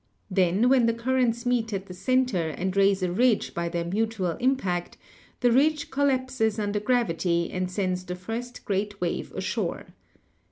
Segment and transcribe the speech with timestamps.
[0.31, 4.31] Then, when the currents meet at the center and raise a ridge by their mutual
[4.39, 4.97] impact,
[5.41, 9.89] the ridge collapses under gravity and sends the first great wave ashore.